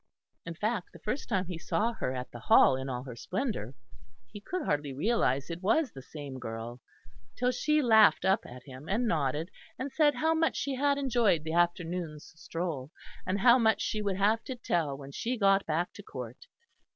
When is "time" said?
1.29-1.45